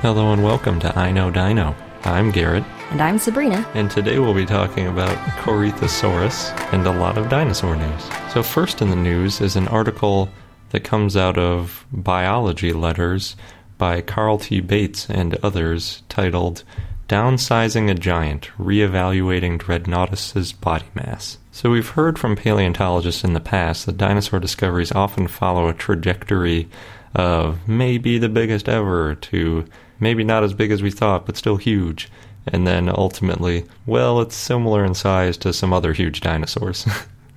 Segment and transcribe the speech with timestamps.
[0.00, 1.74] Hello and welcome to I Know Dino.
[2.04, 3.68] I'm Garrett, And I'm Sabrina.
[3.74, 8.08] and today we'll be talking about Corythosaurus and a lot of dinosaur news.
[8.32, 10.28] So, first in the news is an article
[10.70, 13.34] that comes out of Biology Letters
[13.76, 14.60] by Karl T.
[14.60, 16.62] Bates and others titled
[17.08, 21.38] Downsizing a Giant Reevaluating Dreadnoughtus's Body Mass.
[21.50, 26.68] So, we've heard from paleontologists in the past that dinosaur discoveries often follow a trajectory
[27.14, 29.64] of maybe the biggest ever to
[30.00, 32.08] maybe not as big as we thought, but still huge.
[32.46, 36.86] And then ultimately, well, it's similar in size to some other huge dinosaurs.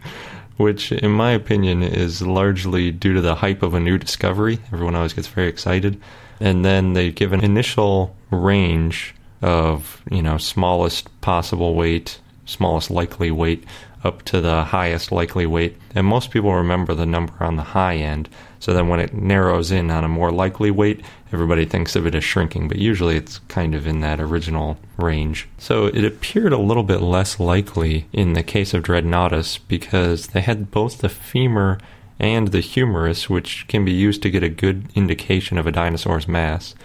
[0.58, 4.60] Which, in my opinion, is largely due to the hype of a new discovery.
[4.72, 6.00] Everyone always gets very excited.
[6.40, 13.32] And then they give an initial range of, you know, smallest possible weight, smallest likely
[13.32, 13.64] weight,
[14.04, 15.78] up to the highest likely weight.
[15.96, 18.30] And most people remember the number on the high end.
[18.62, 21.02] So then when it narrows in on a more likely weight,
[21.34, 25.50] everybody thinks of it as shrinking, but usually it's kind of in that original range.
[25.58, 30.42] So it appeared a little bit less likely in the case of Dreadnoughtus because they
[30.42, 31.80] had both the femur
[32.20, 36.28] and the humerus, which can be used to get a good indication of a dinosaur's
[36.28, 36.76] mass.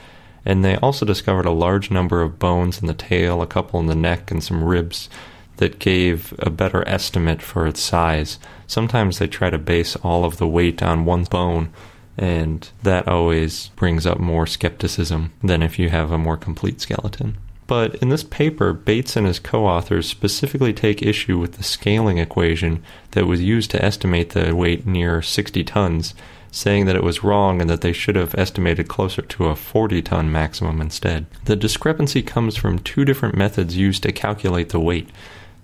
[0.47, 3.87] And they also discovered a large number of bones in the tail, a couple in
[3.87, 5.11] the neck, and some ribs
[5.57, 8.39] that gave a better estimate for its size.
[8.67, 11.71] Sometimes they try to base all of the weight on one bone,
[12.19, 17.37] and that always brings up more skepticism than if you have a more complete skeleton.
[17.67, 22.19] But in this paper, Bates and his co authors specifically take issue with the scaling
[22.19, 26.15] equation that was used to estimate the weight near 60 tons,
[26.53, 30.01] saying that it was wrong and that they should have estimated closer to a 40
[30.03, 31.27] ton maximum instead.
[31.45, 35.11] The discrepancy comes from two different methods used to calculate the weight.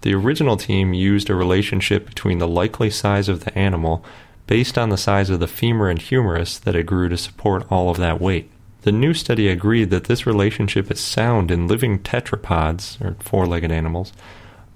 [0.03, 4.05] The original team used a relationship between the likely size of the animal
[4.47, 7.89] based on the size of the femur and humerus that it grew to support all
[7.89, 8.51] of that weight.
[8.83, 13.71] The new study agreed that this relationship is sound in living tetrapods, or four legged
[13.71, 14.13] animals,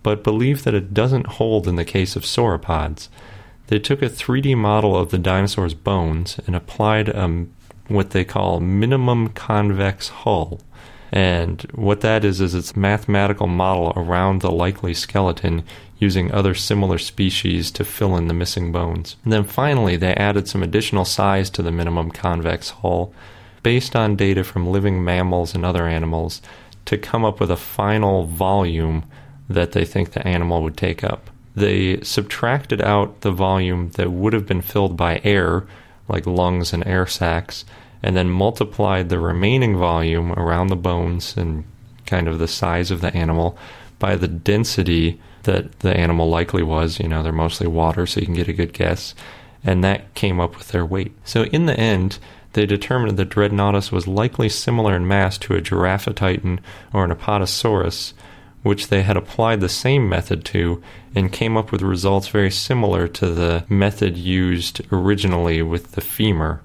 [0.05, 3.09] but believed that it doesn't hold in the case of sauropods.
[3.67, 7.47] They took a 3D model of the dinosaur's bones and applied a,
[7.89, 10.61] what they call minimum convex hull.
[11.13, 15.65] And what that is, is it's mathematical model around the likely skeleton
[15.99, 19.17] using other similar species to fill in the missing bones.
[19.25, 23.15] And then finally, they added some additional size to the minimum convex hull
[23.63, 26.43] based on data from living mammals and other animals
[26.85, 29.05] to come up with a final volume
[29.49, 31.31] that they think the animal would take up.
[31.55, 35.67] They subtracted out the volume that would have been filled by air,
[36.09, 37.65] like lungs and air sacs,
[38.07, 41.65] and then multiplied the remaining volume around the bones and
[42.07, 43.59] kind of the size of the animal
[43.99, 47.01] by the density that the animal likely was.
[47.01, 49.13] You know, they're mostly water, so you can get a good guess.
[49.65, 51.17] And that came up with their weight.
[51.25, 52.21] So in the end,
[52.53, 56.61] they determined that Dreadnoughtus was likely similar in mass to a Giraffatitan
[56.93, 58.13] or an Apatosaurus,
[58.63, 60.81] which they had applied the same method to
[61.13, 66.61] and came up with results very similar to the method used originally with the femur.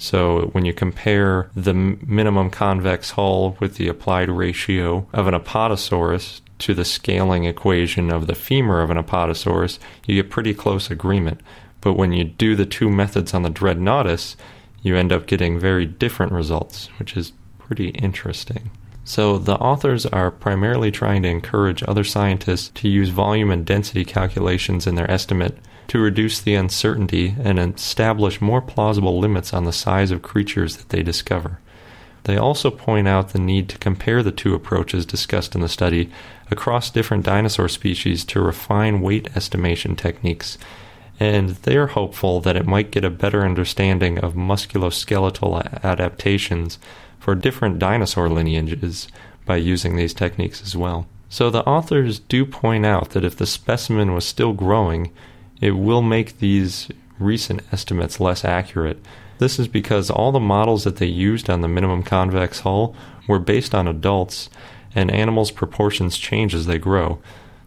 [0.00, 6.40] So when you compare the minimum convex hull with the applied ratio of an Apatosaurus
[6.60, 11.42] to the scaling equation of the femur of an Apatosaurus, you get pretty close agreement.
[11.82, 14.36] But when you do the two methods on the Dreadnoughtus,
[14.80, 18.70] you end up getting very different results, which is pretty interesting.
[19.04, 24.06] So, the authors are primarily trying to encourage other scientists to use volume and density
[24.06, 25.58] calculations in their estimate
[25.90, 30.90] to reduce the uncertainty and establish more plausible limits on the size of creatures that
[30.90, 31.58] they discover.
[32.24, 36.08] They also point out the need to compare the two approaches discussed in the study
[36.48, 40.58] across different dinosaur species to refine weight estimation techniques
[41.20, 46.78] and they're hopeful that it might get a better understanding of musculoskeletal adaptations
[47.18, 49.08] for different dinosaur lineages
[49.44, 51.06] by using these techniques as well.
[51.28, 55.10] So the authors do point out that if the specimen was still growing,
[55.60, 58.98] it will make these recent estimates less accurate.
[59.38, 62.94] This is because all the models that they used on the minimum convex hull
[63.26, 64.50] were based on adults,
[64.94, 67.20] and animals' proportions change as they grow.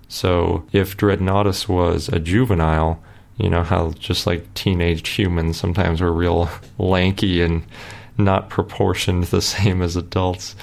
[0.07, 3.01] So if Dreadnoughtus was a juvenile,
[3.37, 7.63] you know how just like teenage humans sometimes we're real lanky and
[8.17, 10.55] not proportioned the same as adults.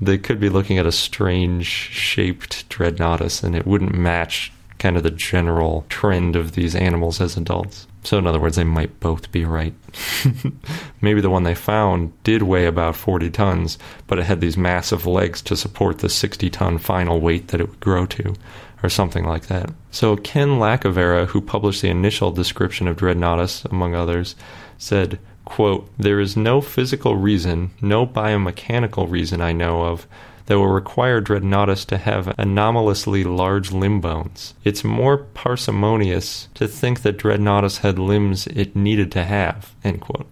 [0.00, 5.04] They could be looking at a strange shaped Dreadnoughtus and it wouldn't match kind of
[5.04, 7.86] the general trend of these animals as adults.
[8.02, 9.74] So, in other words, they might both be right.
[11.02, 15.06] Maybe the one they found did weigh about 40 tons, but it had these massive
[15.06, 18.34] legs to support the 60 ton final weight that it would grow to
[18.82, 19.70] or something like that.
[19.90, 24.34] So Ken Lacovara, who published the initial description of Dreadnoughtus, among others,
[24.78, 30.06] said, quote, There is no physical reason, no biomechanical reason I know of,
[30.46, 34.54] that will require Dreadnoughtus to have anomalously large limb bones.
[34.64, 40.26] It's more parsimonious to think that Dreadnoughtus had limbs it needed to have, end quote.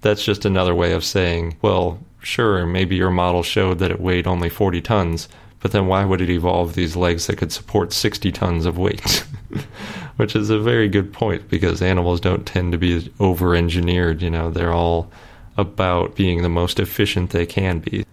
[0.00, 4.26] That's just another way of saying, well, sure, maybe your model showed that it weighed
[4.26, 5.28] only 40 tons,
[5.60, 9.24] but then why would it evolve these legs that could support 60 tons of weight?
[10.16, 14.20] Which is a very good point because animals don't tend to be over engineered.
[14.20, 15.10] You know, they're all
[15.56, 18.04] about being the most efficient they can be.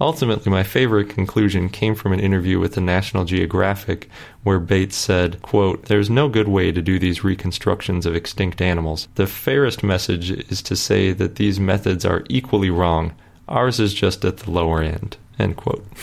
[0.00, 4.08] Ultimately, my favorite conclusion came from an interview with the National Geographic
[4.44, 9.08] where Bates said, quote, There's no good way to do these reconstructions of extinct animals.
[9.16, 13.12] The fairest message is to say that these methods are equally wrong.
[13.48, 15.16] Ours is just at the lower end.
[15.38, 15.84] End quote.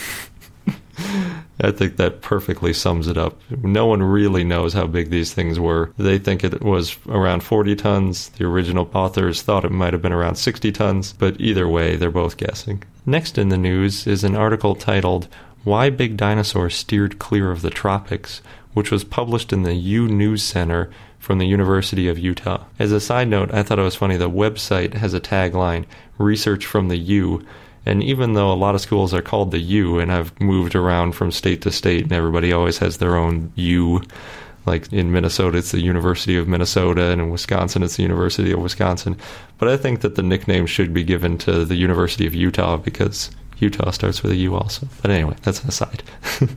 [1.58, 3.40] I think that perfectly sums it up.
[3.62, 5.90] No one really knows how big these things were.
[5.96, 8.28] They think it was around 40 tons.
[8.30, 12.10] The original authors thought it might have been around 60 tons, but either way, they're
[12.10, 12.82] both guessing.
[13.08, 15.28] Next in the news is an article titled
[15.62, 18.42] Why Big Dinosaurs Steered Clear of the Tropics,
[18.74, 22.64] which was published in the U News Center from the University of Utah.
[22.80, 25.84] As a side note, I thought it was funny the website has a tagline
[26.18, 27.46] Research from the U
[27.86, 31.12] and even though a lot of schools are called the U, and I've moved around
[31.12, 34.02] from state to state, and everybody always has their own U.
[34.66, 38.60] Like in Minnesota, it's the University of Minnesota, and in Wisconsin, it's the University of
[38.60, 39.16] Wisconsin.
[39.58, 43.30] But I think that the nickname should be given to the University of Utah because
[43.58, 44.88] Utah starts with a U also.
[45.02, 46.02] But anyway, that's an aside.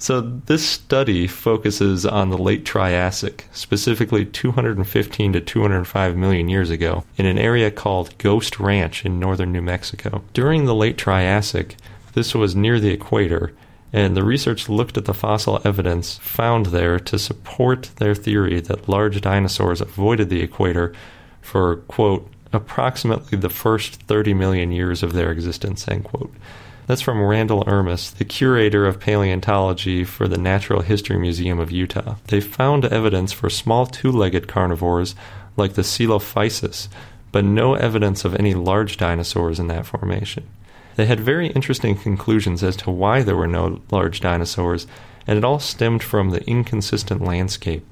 [0.00, 7.04] So, this study focuses on the late Triassic, specifically 215 to 205 million years ago,
[7.18, 10.24] in an area called Ghost Ranch in northern New Mexico.
[10.32, 11.76] During the late Triassic,
[12.14, 13.52] this was near the equator,
[13.92, 18.88] and the research looked at the fossil evidence found there to support their theory that
[18.88, 20.92] large dinosaurs avoided the equator
[21.40, 26.32] for, quote, approximately the first 30 million years of their existence, end quote.
[26.86, 32.16] That's from Randall Irmis, the curator of paleontology for the Natural History Museum of Utah.
[32.26, 35.14] They found evidence for small two legged carnivores
[35.56, 36.88] like the Coelophysis,
[37.30, 40.48] but no evidence of any large dinosaurs in that formation.
[41.00, 44.86] They had very interesting conclusions as to why there were no large dinosaurs,
[45.26, 47.86] and it all stemmed from the inconsistent landscape.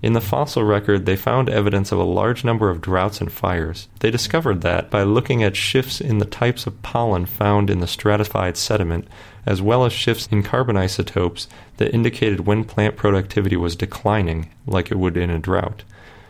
[0.00, 3.88] In the fossil record, they found evidence of a large number of droughts and fires.
[3.98, 7.88] They discovered that by looking at shifts in the types of pollen found in the
[7.88, 9.08] stratified sediment,
[9.44, 14.92] as well as shifts in carbon isotopes that indicated when plant productivity was declining, like
[14.92, 15.82] it would in a drought.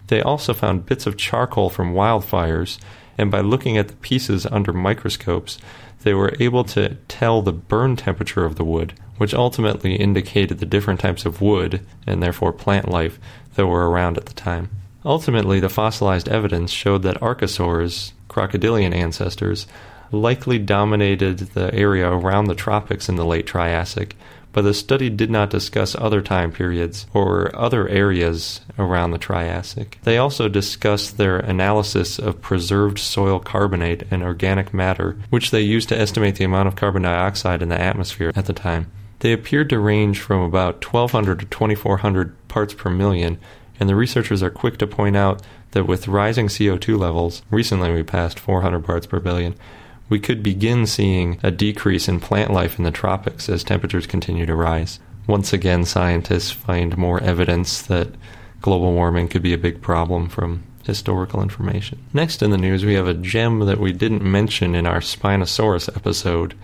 [0.06, 2.78] They also found bits of charcoal from wildfires,
[3.18, 5.58] and by looking at the pieces under microscopes,
[6.02, 10.66] they were able to tell the burn temperature of the wood, which ultimately indicated the
[10.66, 13.18] different types of wood, and therefore plant life,
[13.54, 14.70] that were around at the time.
[15.04, 19.66] Ultimately, the fossilized evidence showed that archosaurs, crocodilian ancestors,
[20.12, 24.16] likely dominated the area around the tropics in the late Triassic,
[24.56, 29.98] but the study did not discuss other time periods or other areas around the Triassic.
[30.04, 35.90] They also discussed their analysis of preserved soil carbonate and organic matter, which they used
[35.90, 38.90] to estimate the amount of carbon dioxide in the atmosphere at the time.
[39.18, 43.38] They appeared to range from about 1200 to 2400 parts per million,
[43.78, 48.02] and the researchers are quick to point out that with rising CO2 levels, recently we
[48.02, 49.54] passed 400 parts per billion,
[50.08, 54.46] we could begin seeing a decrease in plant life in the tropics as temperatures continue
[54.46, 55.00] to rise.
[55.26, 58.08] Once again, scientists find more evidence that
[58.60, 61.98] global warming could be a big problem from historical information.
[62.12, 65.94] Next in the news, we have a gem that we didn't mention in our Spinosaurus
[65.96, 66.54] episode,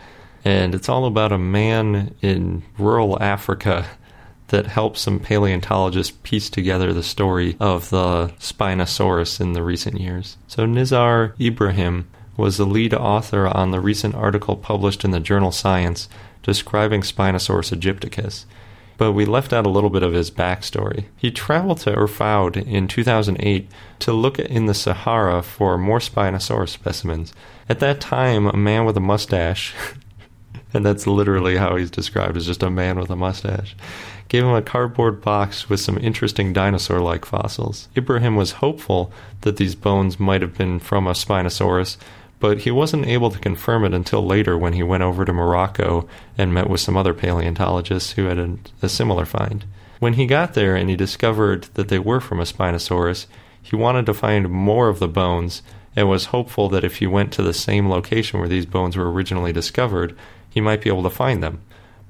[0.44, 3.86] and it's all about a man in rural Africa
[4.48, 10.36] that helped some paleontologists piece together the story of the Spinosaurus in the recent years.
[10.46, 15.52] So Nizar Ibrahim was the lead author on the recent article published in the journal
[15.52, 16.08] Science
[16.42, 18.44] describing Spinosaurus aegyptiacus.
[18.98, 21.06] But we left out a little bit of his backstory.
[21.16, 23.68] He traveled to Erfoud in 2008
[24.00, 27.32] to look in the Sahara for more Spinosaurus specimens.
[27.68, 29.74] At that time, a man with a mustache,
[30.74, 33.74] and that's literally how he's described as just a man with a mustache,
[34.28, 37.88] gave him a cardboard box with some interesting dinosaur like fossils.
[37.96, 41.96] Ibrahim was hopeful that these bones might have been from a Spinosaurus,
[42.42, 46.08] but he wasn't able to confirm it until later when he went over to Morocco
[46.36, 49.64] and met with some other paleontologists who had a, a similar find.
[50.00, 53.26] When he got there and he discovered that they were from a Spinosaurus,
[53.62, 55.62] he wanted to find more of the bones
[55.94, 59.12] and was hopeful that if he went to the same location where these bones were
[59.12, 60.16] originally discovered,
[60.50, 61.60] he might be able to find them.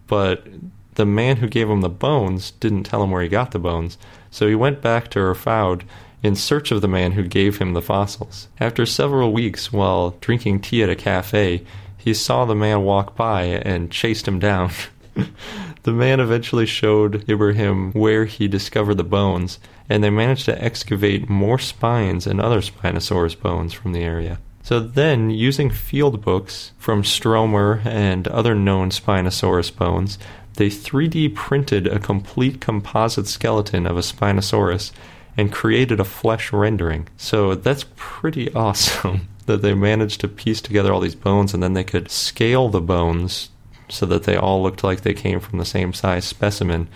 [0.07, 0.47] But
[0.95, 3.99] the man who gave him the bones didn't tell him where he got the bones,
[4.31, 5.83] so he went back to Erfoud
[6.23, 8.49] in search of the man who gave him the fossils.
[8.61, 11.65] After several weeks, while drinking tea at a cafe,
[11.97, 14.71] he saw the man walk by and chased him down.
[15.83, 21.29] the man eventually showed Ibrahim where he discovered the bones, and they managed to excavate
[21.29, 24.39] more spines and other Spinosaurus bones from the area.
[24.65, 30.19] So then, using field books from Stromer and other known Spinosaurus bones,
[30.55, 34.93] they 3D printed a complete composite skeleton of a Spinosaurus
[35.37, 37.09] and created a flesh rendering.
[37.17, 41.73] So that's pretty awesome that they managed to piece together all these bones and then
[41.73, 43.51] they could scale the bones
[43.89, 46.89] so that they all looked like they came from the same size specimen.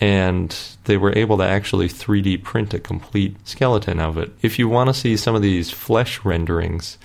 [0.00, 4.32] And they were able to actually 3D print a complete skeleton of it.
[4.42, 6.98] If you want to see some of these flesh renderings,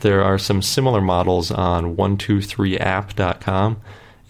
[0.00, 3.80] there are some similar models on 123app.com,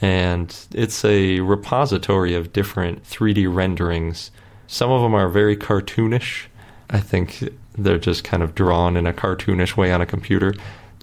[0.00, 4.30] and it's a repository of different 3D renderings
[4.66, 6.47] some of them are very cartoonish.
[6.90, 7.44] I think
[7.76, 10.54] they're just kind of drawn in a cartoonish way on a computer.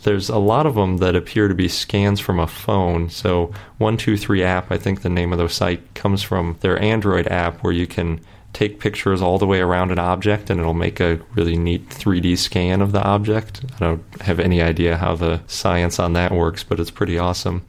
[0.04, 3.10] There's a lot of them that appear to be scans from a phone.
[3.10, 7.64] So, 123 app, I think the name of the site comes from their Android app
[7.64, 8.20] where you can
[8.54, 12.38] take pictures all the way around an object and it'll make a really neat 3D
[12.38, 13.62] scan of the object.
[13.76, 17.64] I don't have any idea how the science on that works, but it's pretty awesome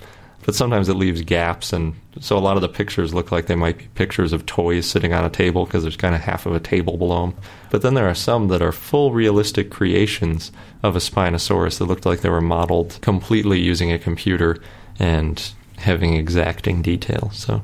[0.45, 3.55] but sometimes it leaves gaps and so a lot of the pictures look like they
[3.55, 6.55] might be pictures of toys sitting on a table because there's kind of half of
[6.55, 7.35] a table below them
[7.71, 12.05] but then there are some that are full realistic creations of a spinosaurus that looked
[12.05, 14.59] like they were modeled completely using a computer
[14.99, 17.31] and having exacting detail.
[17.33, 17.63] So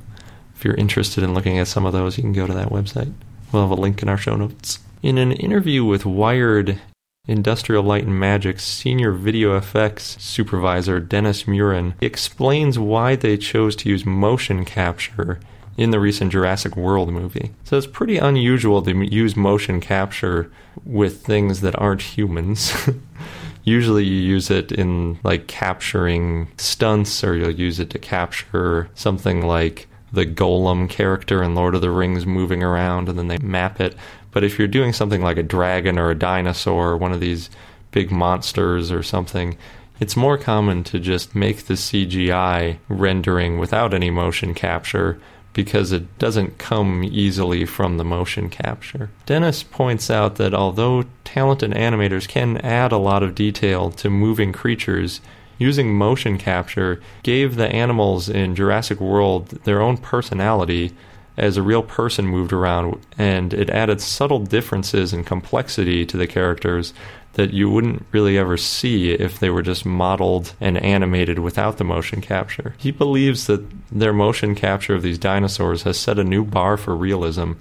[0.56, 3.12] if you're interested in looking at some of those you can go to that website.
[3.52, 4.78] We'll have a link in our show notes.
[5.02, 6.80] In an interview with Wired
[7.28, 13.88] Industrial Light and Magic's senior video effects supervisor, Dennis Muren, explains why they chose to
[13.88, 15.38] use motion capture
[15.76, 17.52] in the recent Jurassic World movie.
[17.64, 20.50] So it's pretty unusual to use motion capture
[20.84, 22.74] with things that aren't humans.
[23.62, 29.46] Usually you use it in like capturing stunts or you'll use it to capture something
[29.46, 33.80] like the Gollum character in Lord of the Rings moving around and then they map
[33.80, 33.94] it.
[34.30, 37.50] But if you're doing something like a dragon or a dinosaur or one of these
[37.90, 39.56] big monsters or something,
[40.00, 45.20] it's more common to just make the CGI rendering without any motion capture
[45.52, 49.10] because it doesn't come easily from the motion capture.
[49.26, 54.52] Dennis points out that although talented animators can add a lot of detail to moving
[54.52, 55.20] creatures,
[55.58, 60.94] using motion capture gave the animals in Jurassic World their own personality
[61.38, 66.26] as a real person moved around, and it added subtle differences and complexity to the
[66.26, 66.92] characters
[67.34, 71.84] that you wouldn't really ever see if they were just modeled and animated without the
[71.84, 72.74] motion capture.
[72.78, 76.96] He believes that their motion capture of these dinosaurs has set a new bar for
[76.96, 77.52] realism,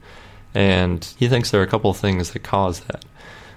[0.55, 3.05] and he thinks there are a couple of things that cause that.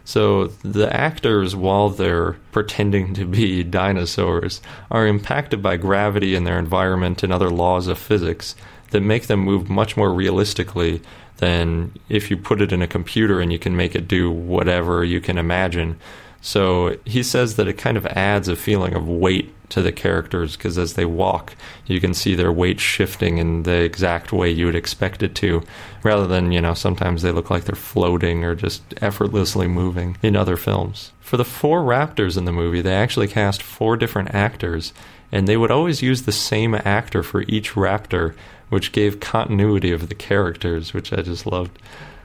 [0.05, 4.61] So the actors, while they're pretending to be dinosaurs,
[4.91, 8.57] are impacted by gravity and their environment and other laws of physics
[8.91, 11.01] that make them move much more realistically
[11.39, 15.03] than if you put it in a computer and you can make it do whatever
[15.05, 15.99] you can imagine.
[16.43, 20.57] So he says that it kind of adds a feeling of weight to the characters
[20.57, 21.55] because as they walk,
[21.87, 25.63] you can see their weight shifting in the exact way you would expect it to,
[26.03, 30.35] rather than, you know, sometimes they look like they're floating or just effortlessly moving in
[30.35, 31.13] other films.
[31.21, 34.93] For the four raptors in the movie, they actually cast four different actors,
[35.31, 38.35] and they would always use the same actor for each raptor
[38.71, 41.79] which gave continuity of the characters, which I just loved.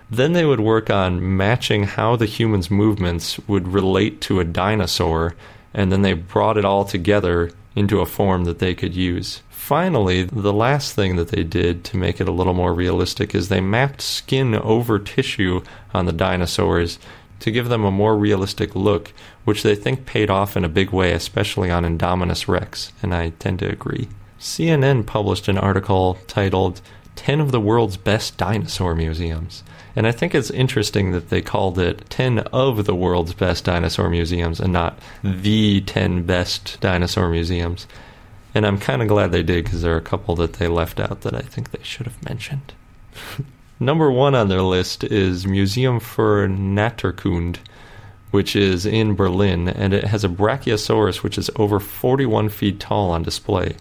[0.09, 5.35] Then they would work on matching how the humans' movements would relate to a dinosaur,
[5.73, 9.41] and then they brought it all together into a form that they could use.
[9.49, 13.49] Finally, the last thing that they did to make it a little more realistic is
[13.49, 15.61] they mapped skin over tissue
[15.93, 16.99] on the dinosaurs
[17.39, 19.11] to give them a more realistic look,
[19.43, 23.29] which they think paid off in a big way, especially on Indominus Rex, and I
[23.31, 24.07] tend to agree.
[24.39, 26.81] CNN published an article titled
[27.15, 29.63] 10 of the World's Best Dinosaur Museums.
[29.95, 34.09] And I think it's interesting that they called it 10 of the world's best dinosaur
[34.09, 37.87] museums and not the 10 best dinosaur museums.
[38.53, 40.99] And I'm kind of glad they did because there are a couple that they left
[40.99, 42.73] out that I think they should have mentioned.
[43.79, 47.57] Number one on their list is Museum für Naturkunde,
[48.31, 53.11] which is in Berlin, and it has a Brachiosaurus which is over 41 feet tall
[53.11, 53.75] on display.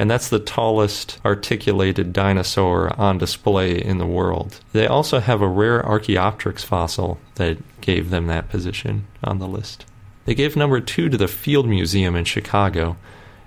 [0.00, 4.58] And that's the tallest articulated dinosaur on display in the world.
[4.72, 9.84] They also have a rare Archaeopteryx fossil that gave them that position on the list.
[10.24, 12.96] They gave number two to the Field Museum in Chicago,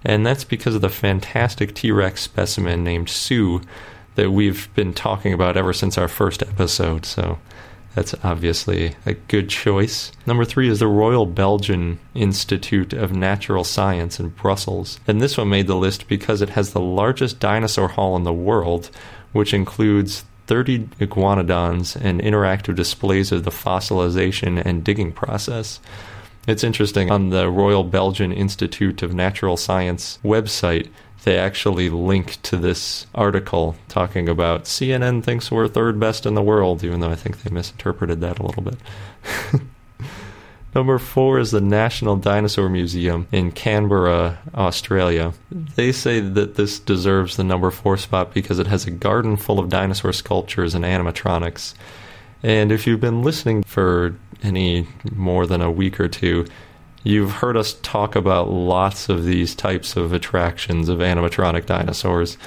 [0.05, 3.61] and that's because of the fantastic T Rex specimen named Sue
[4.13, 7.03] that we've been talking about ever since our first episode.
[7.03, 7.39] So
[7.95, 10.11] that's obviously a good choice.
[10.25, 14.99] Number three is the Royal Belgian Institute of Natural Science in Brussels.
[15.07, 18.33] And this one made the list because it has the largest dinosaur hall in the
[18.33, 18.89] world,
[19.31, 25.79] which includes 30 iguanodons and interactive displays of the fossilization and digging process.
[26.47, 27.09] It's interesting.
[27.09, 30.89] On the Royal Belgian Institute of Natural Science website,
[31.23, 36.41] they actually link to this article talking about CNN thinks we're third best in the
[36.41, 38.77] world, even though I think they misinterpreted that a little bit.
[40.75, 45.33] Number four is the National Dinosaur Museum in Canberra, Australia.
[45.51, 49.59] They say that this deserves the number four spot because it has a garden full
[49.59, 51.75] of dinosaur sculptures and animatronics.
[52.41, 56.47] And if you've been listening for any more than a week or two,
[57.03, 62.37] you've heard us talk about lots of these types of attractions of animatronic dinosaurs.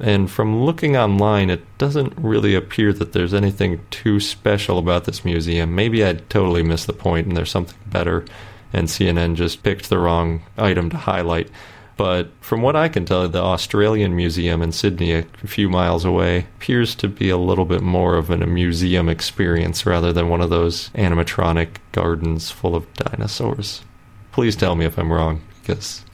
[0.00, 5.24] And from looking online, it doesn't really appear that there's anything too special about this
[5.24, 5.74] museum.
[5.74, 8.24] Maybe I totally missed the point and there's something better,
[8.72, 11.48] and CNN just picked the wrong item to highlight.
[11.96, 16.46] But from what I can tell, the Australian Museum in Sydney, a few miles away,
[16.56, 20.40] appears to be a little bit more of an, a museum experience rather than one
[20.40, 23.82] of those animatronic gardens full of dinosaurs.
[24.34, 26.04] Please tell me if I'm wrong, because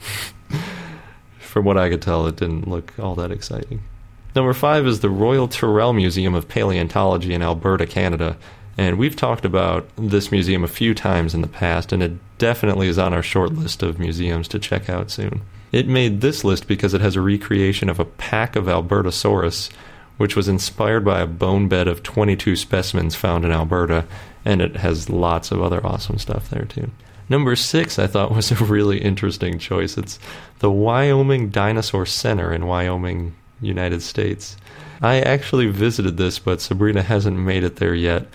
[1.39, 3.81] from what I could tell, it didn't look all that exciting.
[4.35, 8.37] Number five is the Royal Tyrrell Museum of Paleontology in Alberta, Canada.
[8.77, 12.87] And we've talked about this museum a few times in the past, and it definitely
[12.87, 15.41] is on our short list of museums to check out soon.
[15.71, 19.71] It made this list because it has a recreation of a pack of Albertosaurus,
[20.17, 24.05] which was inspired by a bone bed of 22 specimens found in Alberta,
[24.45, 26.91] and it has lots of other awesome stuff there too.
[27.31, 29.97] Number six, I thought was a really interesting choice.
[29.97, 30.19] It's
[30.59, 34.57] the Wyoming Dinosaur Center in Wyoming, United States.
[35.01, 38.27] I actually visited this, but Sabrina hasn't made it there yet.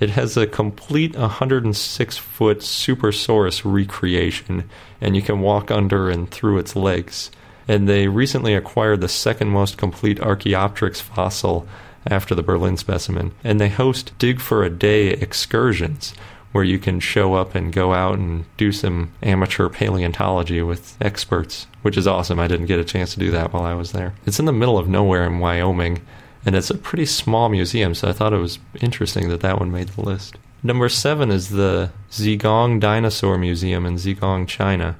[0.00, 4.68] It has a complete 106 foot Supersaurus recreation,
[5.00, 7.30] and you can walk under and through its legs.
[7.66, 11.66] And they recently acquired the second most complete Archaeopteryx fossil
[12.06, 13.32] after the Berlin specimen.
[13.42, 16.12] And they host Dig for a Day excursions,
[16.52, 21.66] where you can show up and go out and do some amateur paleontology with experts,
[21.82, 22.38] which is awesome.
[22.38, 24.14] I didn't get a chance to do that while I was there.
[24.26, 26.02] It's in the middle of nowhere in Wyoming
[26.44, 29.70] and it's a pretty small museum, so I thought it was interesting that that one
[29.70, 30.36] made the list.
[30.62, 34.96] Number seven is the Zhejiang Dinosaur Museum in Zhejiang, China.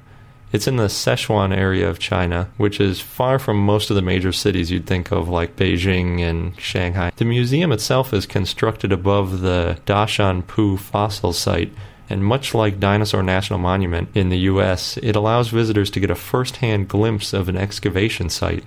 [0.53, 4.31] It's in the Sichuan area of China, which is far from most of the major
[4.31, 7.11] cities you'd think of, like Beijing and Shanghai.
[7.15, 11.73] The museum itself is constructed above the Dashanpu fossil site,
[12.09, 16.15] and much like Dinosaur National Monument in the US, it allows visitors to get a
[16.15, 18.63] first hand glimpse of an excavation site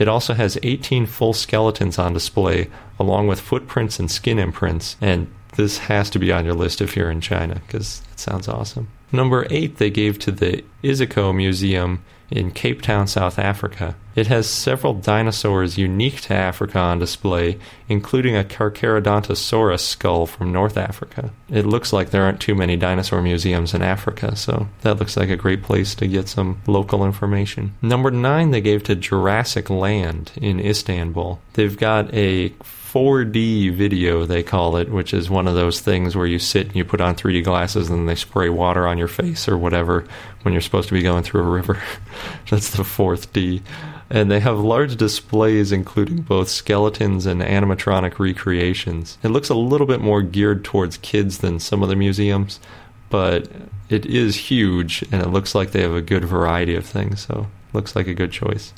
[0.00, 5.30] it also has 18 full skeletons on display, along with footprints and skin imprints, and
[5.56, 8.88] this has to be on your list if you're in China, because it sounds awesome.
[9.12, 13.96] Number eight, they gave to the Iziko Museum in Cape Town, South Africa.
[14.14, 20.76] It has several dinosaurs unique to Africa on display, including a Carcharodontosaurus skull from North
[20.76, 21.30] Africa.
[21.48, 25.30] It looks like there aren't too many dinosaur museums in Africa, so that looks like
[25.30, 27.74] a great place to get some local information.
[27.82, 31.40] Number nine, they gave to Jurassic Land in Istanbul.
[31.54, 32.50] They've got a
[32.92, 36.74] 4D video, they call it, which is one of those things where you sit and
[36.74, 40.04] you put on 3D glasses and they spray water on your face or whatever
[40.42, 41.80] when you're supposed to be going through a river.
[42.50, 43.62] That's the fourth D.
[44.10, 49.18] And they have large displays including both skeletons and animatronic recreations.
[49.22, 52.58] It looks a little bit more geared towards kids than some of the museums,
[53.08, 53.48] but
[53.88, 57.24] it is huge and it looks like they have a good variety of things.
[57.26, 58.72] So looks like a good choice.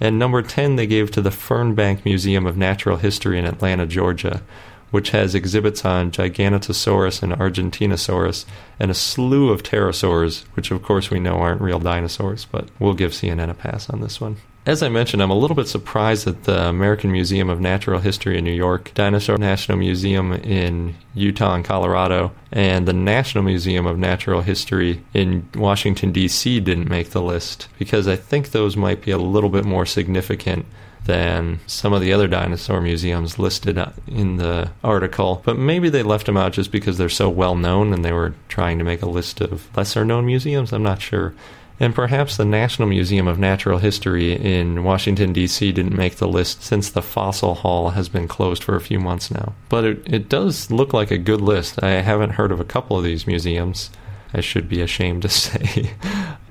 [0.00, 4.42] And number 10, they gave to the Fernbank Museum of Natural History in Atlanta, Georgia,
[4.90, 8.46] which has exhibits on Gigantosaurus and Argentinosaurus
[8.78, 12.94] and a slew of pterosaurs, which of course we know aren't real dinosaurs, but we'll
[12.94, 14.36] give CNN a pass on this one.
[14.66, 18.36] As I mentioned, I'm a little bit surprised that the American Museum of Natural History
[18.36, 23.98] in New York, Dinosaur National Museum in Utah and Colorado, and the National Museum of
[23.98, 26.60] Natural History in Washington, D.C.
[26.60, 30.66] didn't make the list because I think those might be a little bit more significant
[31.06, 35.40] than some of the other dinosaur museums listed in the article.
[35.44, 38.34] But maybe they left them out just because they're so well known and they were
[38.48, 40.72] trying to make a list of lesser known museums.
[40.72, 41.34] I'm not sure.
[41.80, 45.72] And perhaps the National Museum of Natural History in Washington, D.C.
[45.72, 49.30] didn't make the list since the Fossil Hall has been closed for a few months
[49.30, 49.54] now.
[49.70, 51.82] But it, it does look like a good list.
[51.82, 53.88] I haven't heard of a couple of these museums.
[54.34, 55.94] I should be ashamed to say.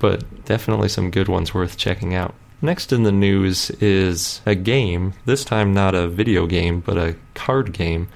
[0.00, 2.34] but definitely some good ones worth checking out.
[2.60, 7.16] Next in the news is a game, this time not a video game, but a
[7.34, 8.08] card game.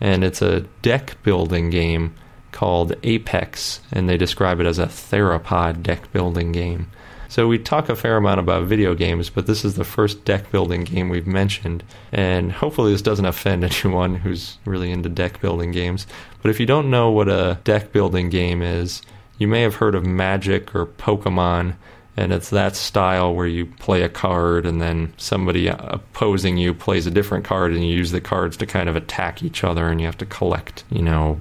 [0.00, 2.14] And it's a deck building game
[2.52, 6.90] called Apex, and they describe it as a theropod deck building game.
[7.32, 10.50] So we talk a fair amount about video games, but this is the first deck
[10.50, 15.72] building game we've mentioned, and hopefully this doesn't offend anyone who's really into deck building
[15.72, 16.06] games.
[16.42, 19.00] But if you don't know what a deck building game is,
[19.38, 21.76] you may have heard of Magic or Pokemon,
[22.18, 27.06] and it's that style where you play a card and then somebody opposing you plays
[27.06, 30.00] a different card and you use the cards to kind of attack each other and
[30.00, 31.40] you have to collect, you know,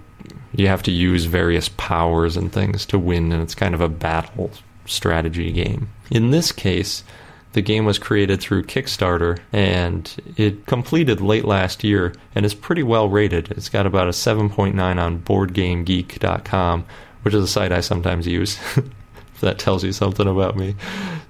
[0.54, 3.90] you have to use various powers and things to win, and it's kind of a
[3.90, 4.52] battle
[4.86, 5.90] strategy game.
[6.10, 7.04] In this case,
[7.54, 12.84] the game was created through Kickstarter and it completed late last year and is pretty
[12.84, 13.52] well rated.
[13.52, 16.86] It's got about a 7.9 on BoardGameGeek.com,
[17.24, 18.58] which is a site I sometimes use.
[19.42, 20.76] that tells you something about me.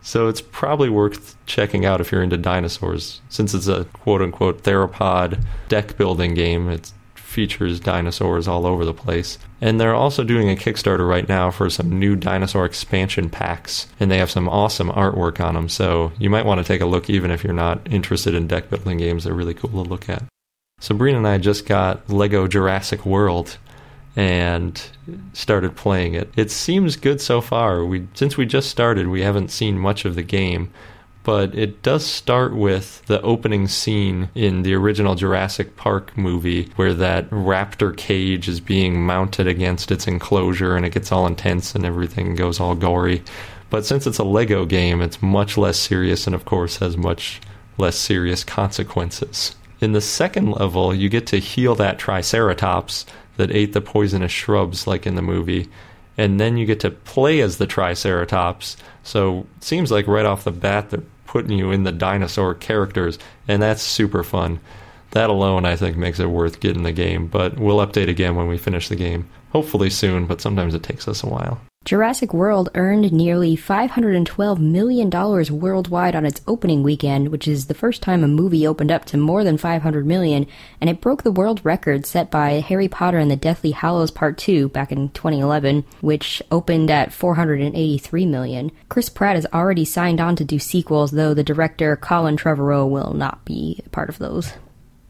[0.01, 3.21] So it's probably worth checking out if you're into dinosaurs.
[3.29, 6.93] Since it's a quote unquote theropod deck building game, it's
[7.31, 9.39] features dinosaurs all over the place.
[9.61, 14.11] And they're also doing a Kickstarter right now for some new dinosaur expansion packs, and
[14.11, 15.69] they have some awesome artwork on them.
[15.69, 18.69] So you might want to take a look even if you're not interested in deck
[18.69, 19.23] building games.
[19.23, 20.23] They're really cool to look at.
[20.79, 23.57] Sabrina and I just got Lego Jurassic World
[24.15, 24.81] and
[25.33, 26.29] started playing it.
[26.35, 27.85] It seems good so far.
[27.85, 30.71] We since we just started, we haven't seen much of the game,
[31.23, 36.93] but it does start with the opening scene in the original Jurassic Park movie where
[36.93, 41.85] that raptor cage is being mounted against its enclosure and it gets all intense and
[41.85, 43.23] everything goes all gory.
[43.69, 47.39] But since it's a Lego game, it's much less serious and, of course, has much
[47.77, 49.55] less serious consequences.
[49.79, 53.05] In the second level, you get to heal that Triceratops
[53.37, 55.69] that ate the poisonous shrubs, like in the movie
[56.17, 58.77] and then you get to play as the Triceratops.
[59.03, 63.17] So it seems like right off the bat they're putting you in the dinosaur characters,
[63.47, 64.59] and that's super fun.
[65.11, 67.27] That alone, I think, makes it worth getting the game.
[67.27, 69.29] But we'll update again when we finish the game.
[69.51, 71.59] Hopefully soon, but sometimes it takes us a while.
[71.83, 78.03] Jurassic World earned nearly $512 million worldwide on its opening weekend, which is the first
[78.03, 80.45] time a movie opened up to more than 500 million,
[80.79, 84.37] and it broke the world record set by Harry Potter and the Deathly Hallows Part
[84.37, 88.71] 2 back in 2011, which opened at 483 million.
[88.87, 93.13] Chris Pratt has already signed on to do sequels, though the director Colin Trevorrow will
[93.13, 94.53] not be part of those.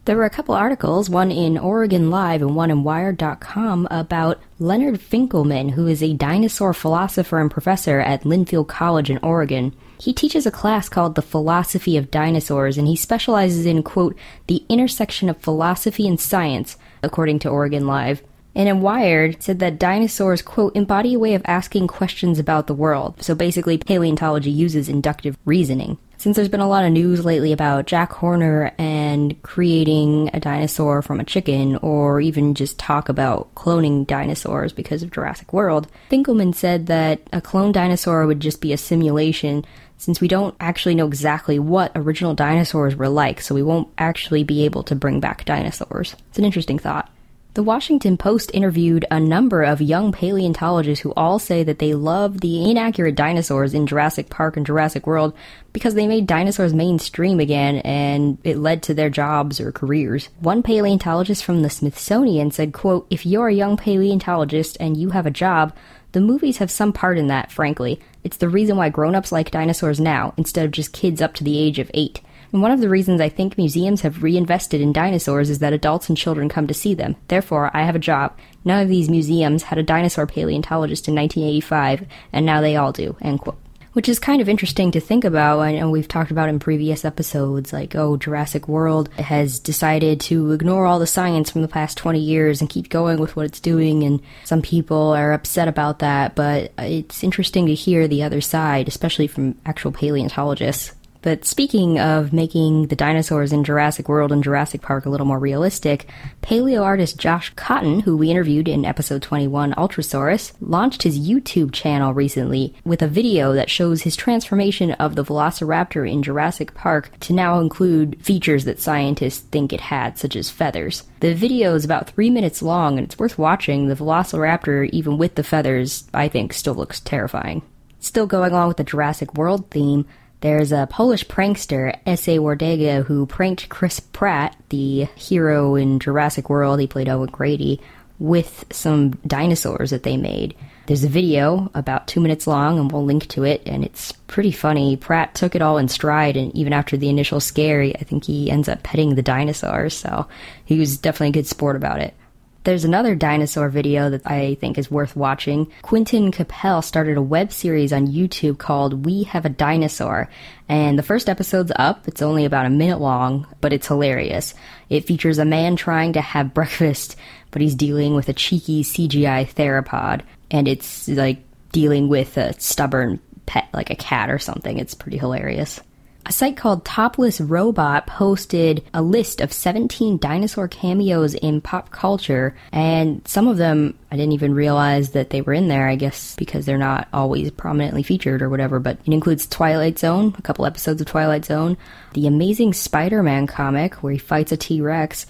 [0.06, 5.00] There were a couple articles, one in Oregon Live and one in Wired.com, about Leonard
[5.00, 9.76] Finkelman, who is a dinosaur philosopher and professor at Linfield College in Oregon.
[10.00, 14.66] He teaches a class called The Philosophy of Dinosaurs, and he specializes in, quote, the
[14.70, 18.24] intersection of philosophy and science, according to Oregon Live.
[18.56, 22.74] And in Wired said that dinosaurs, quote, embody a way of asking questions about the
[22.74, 23.22] world.
[23.22, 27.88] So basically, paleontology uses inductive reasoning since there's been a lot of news lately about
[27.88, 34.06] Jack Horner and creating a dinosaur from a chicken, or even just talk about cloning
[34.06, 38.78] dinosaurs because of Jurassic World, Finkelman said that a cloned dinosaur would just be a
[38.78, 39.66] simulation
[39.98, 44.44] since we don't actually know exactly what original dinosaurs were like, so we won't actually
[44.44, 46.16] be able to bring back dinosaurs.
[46.30, 47.10] It's an interesting thought.
[47.54, 52.40] The Washington Post interviewed a number of young paleontologists who all say that they love
[52.40, 55.34] the inaccurate dinosaurs in Jurassic Park and Jurassic World
[55.74, 60.30] because they made dinosaurs mainstream again and it led to their jobs or careers.
[60.40, 65.26] One paleontologist from the Smithsonian said, quote, If you're a young paleontologist and you have
[65.26, 65.76] a job,
[66.14, 68.00] the movies have some part in that, frankly.
[68.24, 71.58] It's the reason why grown-ups like dinosaurs now, instead of just kids up to the
[71.58, 72.22] age of eight.
[72.54, 76.10] And one of the reasons I think museums have reinvested in dinosaurs is that adults
[76.10, 77.16] and children come to see them.
[77.30, 78.38] Therefore, I have a job.
[78.66, 83.16] None of these museums had a dinosaur paleontologist in 1985, and now they all do.
[83.22, 83.58] End quote.
[83.94, 85.60] which is kind of interesting to think about.
[85.62, 90.86] And we've talked about in previous episodes, like, oh, Jurassic World has decided to ignore
[90.86, 94.04] all the science from the past 20 years and keep going with what it's doing,
[94.04, 98.88] and some people are upset about that, but it's interesting to hear the other side,
[98.88, 100.94] especially from actual paleontologists.
[101.22, 105.38] But speaking of making the dinosaurs in Jurassic World and Jurassic Park a little more
[105.38, 106.08] realistic,
[106.42, 112.14] paleo artist Josh Cotton, who we interviewed in episode 21, Ultrasaurus, launched his YouTube channel
[112.14, 117.34] recently with a video that shows his transformation of the Velociraptor in Jurassic Park to
[117.34, 121.04] now include features that scientists think it had, such as feathers.
[121.20, 123.88] The video is about three minutes long and it's worth watching.
[123.88, 127.62] The Velociraptor, even with the feathers, I think still looks terrifying.
[128.00, 130.08] Still going along with the Jurassic World theme,
[130.41, 132.38] there's a Polish prankster, S.A.
[132.38, 137.80] Wardega, who pranked Chris Pratt, the hero in Jurassic World, he played Owen Grady,
[138.19, 140.56] with some dinosaurs that they made.
[140.88, 144.51] There's a video about two minutes long, and we'll link to it, and it's pretty
[144.51, 144.97] funny.
[144.97, 148.51] Pratt took it all in stride, and even after the initial scare, I think he
[148.51, 150.27] ends up petting the dinosaurs, so
[150.65, 152.15] he was definitely a good sport about it.
[152.63, 155.71] There's another dinosaur video that I think is worth watching.
[155.82, 160.30] Quentin Capel started a web series on YouTube called We Have a Dinosaur,
[160.69, 162.08] and the first episode's up.
[162.08, 164.54] It's only about a minute long, but it's hilarious.
[164.89, 167.15] It features a man trying to have breakfast,
[167.50, 170.21] but he's dealing with a cheeky CGI theropod,
[170.52, 171.39] and it's like
[171.71, 174.78] dealing with a stubborn pet like a cat or something.
[174.78, 175.82] It's pretty hilarious.
[176.24, 182.56] A site called Topless Robot posted a list of 17 dinosaur cameos in pop culture,
[182.72, 186.36] and some of them I didn't even realize that they were in there, I guess
[186.36, 190.66] because they're not always prominently featured or whatever, but it includes Twilight Zone, a couple
[190.66, 191.76] episodes of Twilight Zone,
[192.14, 195.26] the Amazing Spider Man comic where he fights a T Rex,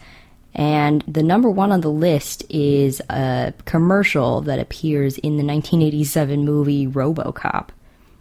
[0.53, 6.43] and the number one on the list is a commercial that appears in the 1987
[6.43, 7.69] movie Robocop.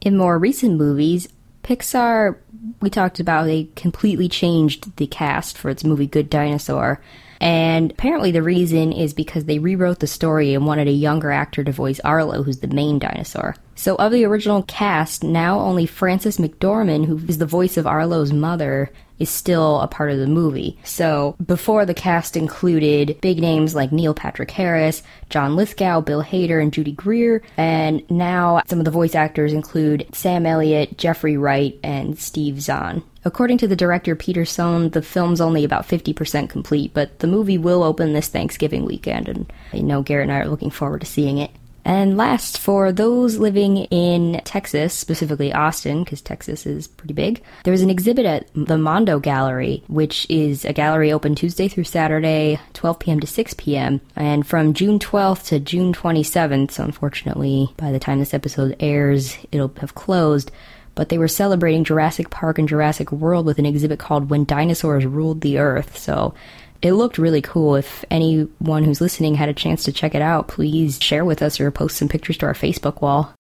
[0.01, 1.29] In more recent movies,
[1.63, 2.37] Pixar,
[2.81, 7.01] we talked about, they completely changed the cast for its movie Good Dinosaur.
[7.41, 11.65] And apparently, the reason is because they rewrote the story and wanted a younger actor
[11.65, 13.57] to voice Arlo, who's the main dinosaur.
[13.81, 18.31] So, of the original cast, now only Frances McDormand, who is the voice of Arlo's
[18.31, 20.79] mother, is still a part of the movie.
[20.85, 26.61] So before the cast included big names like Neil Patrick Harris, John Lithgow, Bill Hader,
[26.61, 31.79] and Judy Greer, and now some of the voice actors include Sam Elliott, Jeffrey Wright,
[31.83, 33.03] and Steve Zahn.
[33.25, 37.59] According to the director Peter Sohn, the film's only about 50% complete, but the movie
[37.59, 41.07] will open this Thanksgiving weekend, and I know Garrett and I are looking forward to
[41.07, 41.51] seeing it.
[41.91, 47.83] And last, for those living in Texas, specifically Austin, because Texas is pretty big, there's
[47.83, 53.01] an exhibit at the Mondo Gallery, which is a gallery open Tuesday through Saturday, 12
[53.01, 53.19] p.m.
[53.19, 54.01] to 6 p.m.
[54.15, 59.37] And from June 12th to June 27th, so unfortunately, by the time this episode airs,
[59.51, 60.53] it'll have closed.
[60.95, 65.07] But they were celebrating Jurassic Park and Jurassic World with an exhibit called When Dinosaurs
[65.07, 65.99] Ruled the Earth.
[65.99, 66.35] So
[66.83, 67.77] it looked really cool.
[67.77, 71.61] If anyone who's listening had a chance to check it out, please share with us
[71.61, 73.35] or post some pictures to our Facebook wall.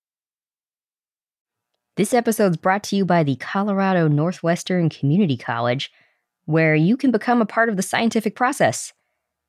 [1.96, 5.90] This episode is brought to you by the Colorado Northwestern Community College,
[6.44, 8.92] where you can become a part of the scientific process.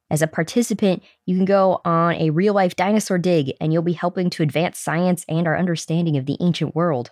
[0.10, 3.94] As a participant, you can go on a real life dinosaur dig, and you'll be
[3.94, 7.12] helping to advance science and our understanding of the ancient world.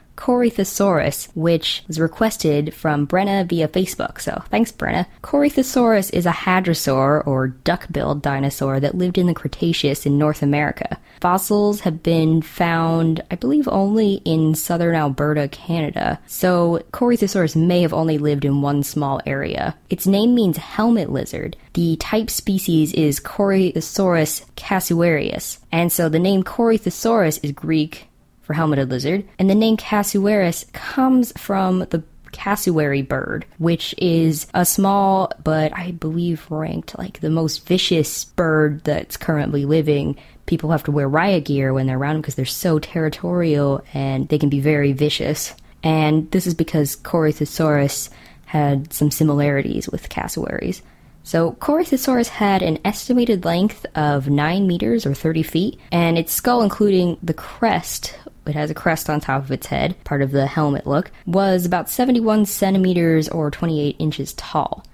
[0.15, 4.21] Corythosaurus, which was requested from Brenna via Facebook.
[4.21, 5.05] So thanks, Brenna.
[5.23, 10.99] Corythosaurus is a hadrosaur or duck-billed dinosaur that lived in the Cretaceous in North America.
[11.19, 16.19] Fossils have been found, I believe, only in southern Alberta, Canada.
[16.27, 19.75] So Corythosaurus may have only lived in one small area.
[19.89, 21.57] Its name means helmet lizard.
[21.73, 25.59] The type species is Corythosaurus casuarius.
[25.71, 28.07] And so the name Corythosaurus is Greek
[28.51, 34.65] for helmeted lizard, and the name Casuarius comes from the cassowary bird, which is a
[34.65, 40.17] small but I believe ranked like the most vicious bird that's currently living.
[40.47, 44.27] People have to wear riot gear when they're around them because they're so territorial and
[44.27, 45.53] they can be very vicious.
[45.81, 48.09] And this is because Corythosaurus
[48.47, 50.81] had some similarities with cassowaries.
[51.23, 56.63] So, Corythosaurus had an estimated length of 9 meters or 30 feet, and its skull,
[56.63, 60.47] including the crest, it has a crest on top of its head, part of the
[60.47, 64.85] helmet look, was about 71 centimeters or 28 inches tall.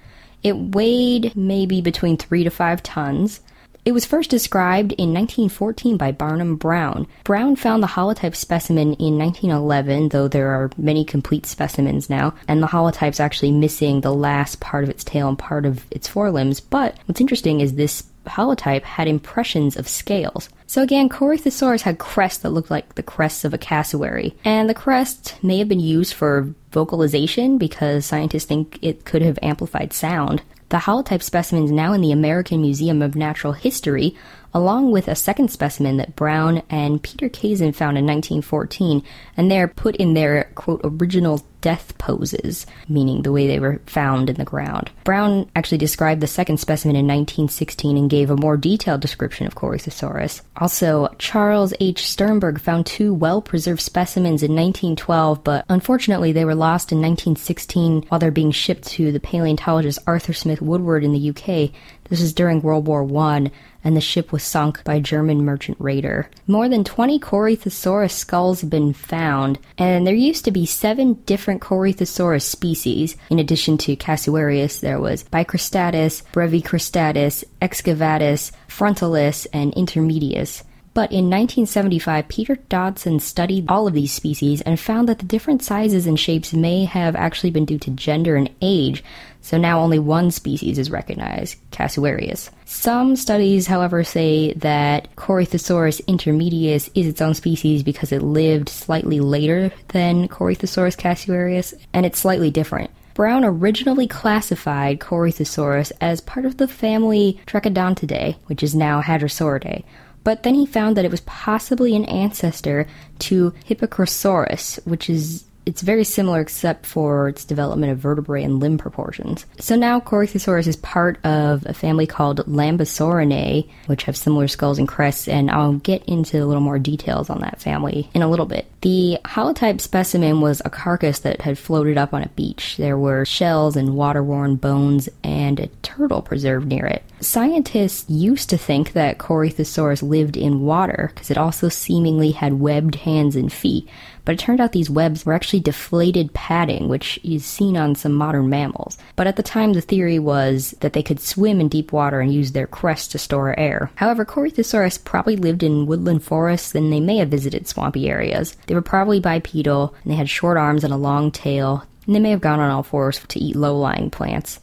[0.44, 3.42] It weighed maybe between 3 to 5 tons.
[3.86, 7.08] It was first described in 1914 by Barnum Brown.
[7.24, 12.62] Brown found the holotype specimen in 1911, though there are many complete specimens now, and
[12.62, 16.60] the holotype's actually missing the last part of its tail and part of its forelimbs.
[16.60, 20.50] But what's interesting is this holotype had impressions of scales.
[20.66, 24.74] So again, Corythosaurus had crests that looked like the crests of a cassowary, and the
[24.74, 30.42] crest may have been used for vocalization because scientists think it could have amplified sound.
[30.70, 34.16] The holotype specimen is now in the American Museum of Natural History,
[34.54, 39.04] along with a second specimen that Brown and Peter Kaisen found in 1914,
[39.36, 44.30] and they're put in their, quote, original death poses, meaning the way they were found
[44.30, 44.90] in the ground.
[45.04, 49.56] Brown actually described the second specimen in 1916 and gave a more detailed description of
[49.56, 50.42] Corythosaurus.
[50.58, 52.06] Also, Charles H.
[52.08, 58.04] Sternberg found two well preserved specimens in 1912, but unfortunately they were lost in 1916
[58.08, 61.72] while they're being shipped to the paleontologist Arthur Smith Woodward in the UK.
[62.10, 63.52] This is during World War I,
[63.84, 66.30] and the ship was sunk by a German merchant raider.
[66.46, 71.62] More than 20 Corythosaurus skulls have been found, and there used to be seven different
[71.62, 73.16] Corythosaurus species.
[73.30, 80.64] In addition to Casuarius, there was Bicristatus, Brevicristatus, Excavatus, Frontalis, and Intermedius.
[80.98, 85.62] But in 1975, Peter Dodson studied all of these species and found that the different
[85.62, 89.04] sizes and shapes may have actually been due to gender and age,
[89.40, 92.50] so now only one species is recognized, Casuarius.
[92.66, 99.20] Some studies, however, say that Corythosaurus intermedius is its own species because it lived slightly
[99.20, 102.90] later than Corythosaurus casuarius, and it's slightly different.
[103.14, 109.84] Brown originally classified Corythosaurus as part of the family Trachodontidae, which is now Hadrosauridae,
[110.28, 112.86] but then he found that it was possibly an ancestor
[113.18, 118.78] to Hypacrosaurus, which is it's very similar except for its development of vertebrae and limb
[118.78, 119.46] proportions.
[119.60, 124.88] So now Corythosaurus is part of a family called Lambeosaurinae, which have similar skulls and
[124.88, 128.46] crests, and I'll get into a little more details on that family in a little
[128.46, 128.66] bit.
[128.82, 132.78] The holotype specimen was a carcass that had floated up on a beach.
[132.78, 137.04] There were shells and water-worn bones and a turtle preserved near it.
[137.20, 142.96] Scientists used to think that Corythosaurus lived in water because it also seemingly had webbed
[142.96, 143.90] hands and feet,
[144.28, 148.12] but it turned out these webs were actually deflated padding, which is seen on some
[148.12, 148.98] modern mammals.
[149.16, 152.34] But at the time, the theory was that they could swim in deep water and
[152.34, 153.90] use their crest to store air.
[153.96, 158.58] However, Corythosaurus probably lived in woodland forests and they may have visited swampy areas.
[158.68, 162.20] They were probably bipedal and they had short arms and a long tail, and they
[162.20, 164.60] may have gone on all fours to eat low lying plants.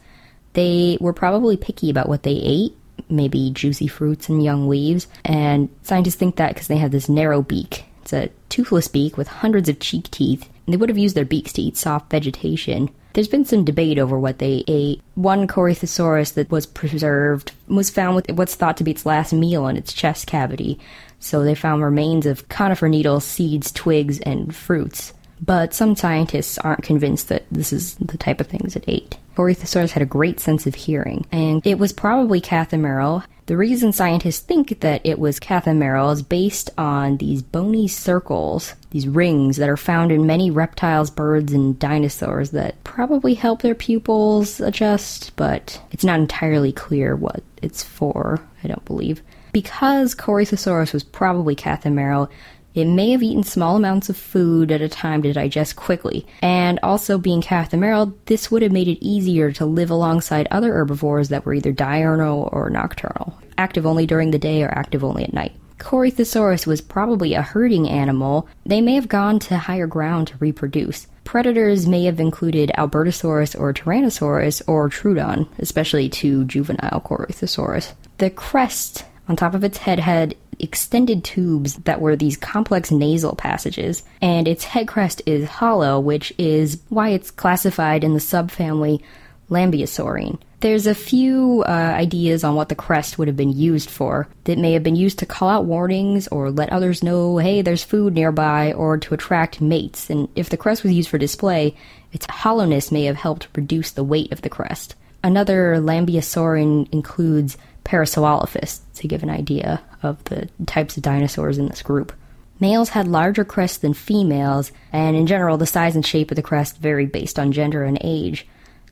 [0.53, 2.77] They were probably picky about what they ate,
[3.09, 7.41] maybe juicy fruits and young leaves, and scientists think that because they have this narrow
[7.41, 11.15] beak it's a toothless beak with hundreds of cheek teeth, and they would have used
[11.15, 12.91] their beaks to eat soft vegetation.
[13.13, 15.01] There's been some debate over what they ate.
[15.15, 19.67] One Corythosaurus that was preserved was found with what's thought to be its last meal
[19.67, 20.79] in its chest cavity.
[21.19, 25.13] So they found remains of conifer needles, seeds, twigs, and fruits.
[25.41, 29.17] But some scientists aren't convinced that this is the type of things it ate.
[29.35, 33.23] Corythosaurus had a great sense of hearing, and it was probably cathemeral.
[33.47, 39.07] The reason scientists think that it was Cathemeral is based on these bony circles, these
[39.07, 44.59] rings that are found in many reptiles, birds, and dinosaurs that probably help their pupils
[44.59, 49.21] adjust, but it's not entirely clear what it's for, I don't believe.
[49.51, 52.31] Because Corythosaurus was probably Cathemeral,
[52.75, 56.79] it may have eaten small amounts of food at a time to digest quickly, and
[56.83, 61.45] also being Cathemeral, this would have made it easier to live alongside other herbivores that
[61.45, 65.53] were either diurnal or nocturnal, active only during the day or active only at night.
[65.79, 68.47] Corythosaurus was probably a herding animal.
[68.65, 71.07] They may have gone to higher ground to reproduce.
[71.25, 77.93] Predators may have included Albertosaurus or Tyrannosaurus or Troodon, especially to juvenile Corythosaurus.
[78.19, 83.35] The crest on top of its head had extended tubes that were these complex nasal
[83.35, 89.01] passages, and its head crest is hollow, which is why it's classified in the subfamily
[89.49, 90.39] Lambeosaurine.
[90.61, 94.27] There's a few uh, ideas on what the crest would have been used for.
[94.45, 97.83] That may have been used to call out warnings or let others know, hey, there's
[97.83, 100.09] food nearby, or to attract mates.
[100.09, 101.75] And if the crest was used for display,
[102.13, 104.95] its hollowness may have helped reduce the weight of the crest.
[105.23, 111.81] Another Lambeosaurine includes Parasaurolophus, to give an idea of the types of dinosaurs in this
[111.81, 112.11] group.
[112.59, 116.41] Males had larger crests than females, and in general, the size and shape of the
[116.41, 118.47] crest varied based on gender and age.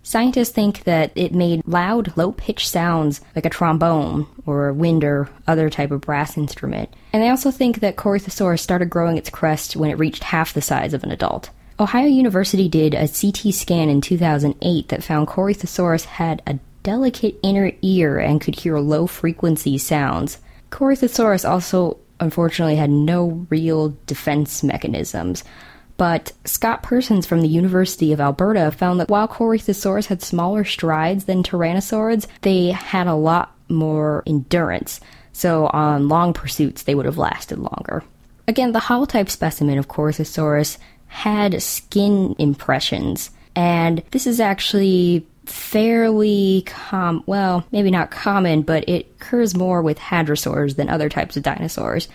[0.05, 5.01] Scientists think that it made loud, low pitched sounds like a trombone or a wind
[5.03, 6.93] or other type of brass instrument.
[7.13, 10.61] And they also think that Corythosaurus started growing its crest when it reached half the
[10.61, 11.49] size of an adult.
[11.79, 17.71] Ohio University did a CT scan in 2008 that found Corythosaurus had a delicate inner
[17.81, 20.37] ear and could hear low frequency sounds.
[20.69, 25.43] Corythosaurus also unfortunately had no real defense mechanisms.
[25.97, 31.25] But Scott Persons from the University of Alberta found that while Corythosaurus had smaller strides
[31.25, 34.99] than Tyrannosaurids, they had a lot more endurance.
[35.33, 38.03] So on long pursuits, they would have lasted longer.
[38.47, 40.77] Again, the holotype specimen of Corythosaurus
[41.07, 49.07] had skin impressions, and this is actually fairly com well, maybe not common, but it
[49.19, 52.07] occurs more with hadrosaurs than other types of dinosaurs.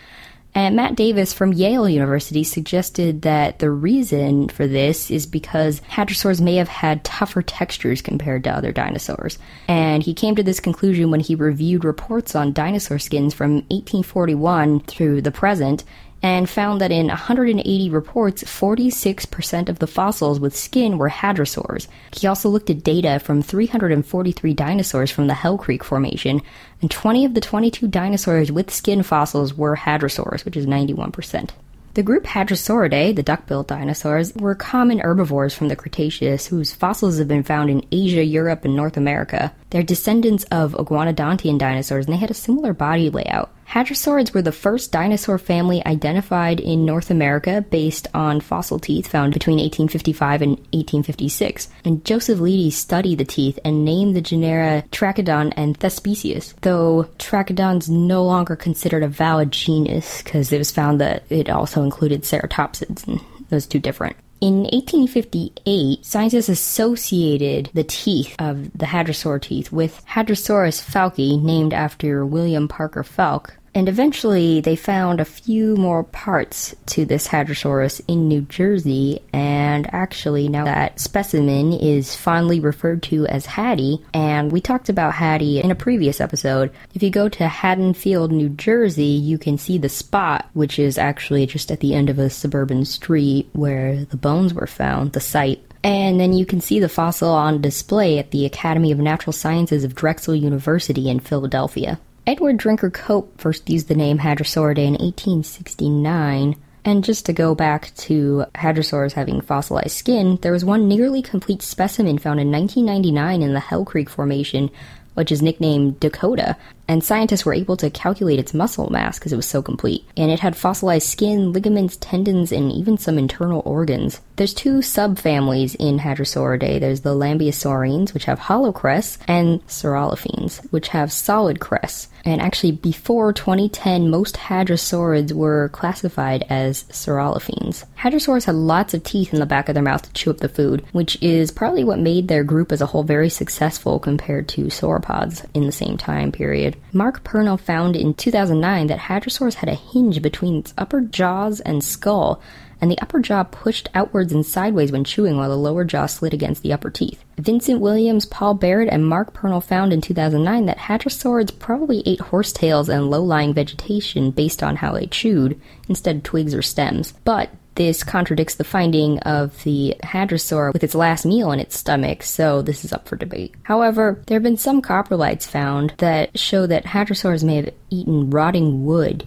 [0.54, 6.40] And Matt Davis from Yale University suggested that the reason for this is because hadrosaurs
[6.40, 9.38] may have had tougher textures compared to other dinosaurs.
[9.68, 14.80] And he came to this conclusion when he reviewed reports on dinosaur skins from 1841
[14.80, 15.84] through the present
[16.22, 21.86] and found that in 180 reports, 46% of the fossils with skin were hadrosaurs.
[22.12, 26.42] He also looked at data from 343 dinosaurs from the Hell Creek Formation,
[26.82, 31.50] and 20 of the 22 dinosaurs with skin fossils were hadrosaurs, which is 91%.
[31.94, 37.26] The group Hadrosauridae, the duck-billed dinosaurs, were common herbivores from the Cretaceous whose fossils have
[37.26, 39.52] been found in Asia, Europe, and North America.
[39.70, 43.50] They're descendants of iguanodontian dinosaurs and they had a similar body layout.
[43.68, 49.34] Hadrosaurids were the first dinosaur family identified in North America based on fossil teeth found
[49.34, 51.68] between 1855 and 1856.
[51.84, 57.90] And Joseph Leidy studied the teeth and named the genera Trachodon and Thespesius, though Trachodon's
[57.90, 63.06] no longer considered a valid genus because it was found that it also included ceratopsids,
[63.06, 64.16] and those two different.
[64.40, 72.24] In 1858, scientists associated the teeth of the hadrosaur teeth with Hadrosaurus foulkii, named after
[72.24, 78.28] William Parker Foulke, and eventually they found a few more parts to this Hadrosaurus in
[78.28, 84.60] New Jersey, and actually now that specimen is fondly referred to as Hattie, and we
[84.60, 86.72] talked about Hattie in a previous episode.
[86.94, 91.46] If you go to Haddonfield, New Jersey, you can see the spot, which is actually
[91.46, 95.62] just at the end of a suburban street where the bones were found, the site
[95.84, 99.84] and then you can see the fossil on display at the Academy of Natural Sciences
[99.84, 102.00] of Drexel University in Philadelphia.
[102.28, 106.56] Edward Drinker Cope first used the name Hadrosauridae in 1869.
[106.84, 111.62] And just to go back to hadrosaurs having fossilized skin, there was one nearly complete
[111.62, 114.68] specimen found in 1999 in the Hell Creek Formation,
[115.14, 116.58] which is nicknamed Dakota,
[116.88, 120.04] and scientists were able to calculate its muscle mass because it was so complete.
[120.16, 124.20] And it had fossilized skin, ligaments, tendons, and even some internal organs.
[124.36, 126.80] There's two subfamilies in Hadrosauridae.
[126.80, 132.08] There's the Lambeosaurines, which have hollow crests, and Saurolophines, which have solid crests.
[132.24, 137.84] And actually, before 2010, most hadrosaurids were classified as Saurolophines.
[137.98, 140.48] Hadrosaurs had lots of teeth in the back of their mouth to chew up the
[140.48, 144.64] food, which is partly what made their group as a whole very successful compared to
[144.64, 146.76] sauropods in the same time period.
[146.92, 151.82] Mark Purnell found in 2009 that hadrosaurs had a hinge between its upper jaws and
[151.84, 152.40] skull,
[152.80, 156.32] and the upper jaw pushed outwards and sideways when chewing while the lower jaw slid
[156.32, 157.24] against the upper teeth.
[157.36, 162.88] Vincent Williams, Paul Barrett, and Mark Purnell found in 2009 that hadrosaurs probably ate horsetails
[162.88, 167.12] and low-lying vegetation based on how they chewed, instead of twigs or stems.
[167.24, 172.24] But this contradicts the finding of the hadrosaur with its last meal in its stomach,
[172.24, 173.54] so this is up for debate.
[173.62, 178.84] However, there have been some coprolites found that show that hadrosaurs may have eaten rotting
[178.84, 179.26] wood,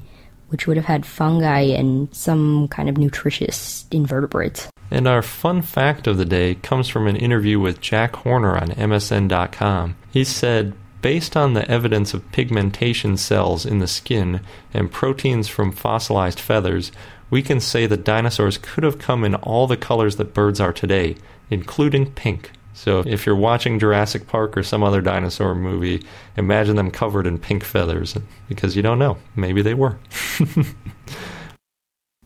[0.50, 4.68] which would have had fungi and some kind of nutritious invertebrates.
[4.92, 8.72] And our fun fact of the day comes from an interview with Jack Horner on
[8.72, 9.96] MSN.com.
[10.12, 14.42] He said, Based on the evidence of pigmentation cells in the skin
[14.74, 16.92] and proteins from fossilized feathers,
[17.32, 20.74] we can say that dinosaurs could have come in all the colors that birds are
[20.74, 21.16] today,
[21.50, 22.52] including pink.
[22.74, 26.06] So if you're watching Jurassic Park or some other dinosaur movie,
[26.38, 28.16] imagine them covered in pink feathers
[28.48, 29.18] because you don't know.
[29.36, 29.98] Maybe they were.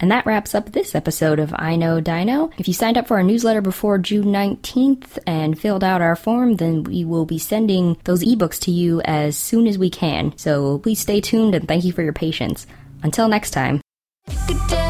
[0.02, 2.50] And that wraps up this episode of I Know Dino.
[2.58, 6.58] If you signed up for our newsletter before June 19th and filled out our form,
[6.58, 10.38] then we will be sending those ebooks to you as soon as we can.
[10.38, 12.68] So please stay tuned and thank you for your patience.
[13.04, 13.80] Until next time.
[14.48, 14.85] Good day.